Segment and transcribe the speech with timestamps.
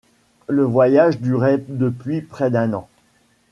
[0.49, 2.89] Le voyage durait depuis près d’un an.